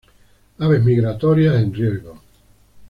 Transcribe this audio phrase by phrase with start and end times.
[0.57, 2.19] Aves migratorias en riesgo.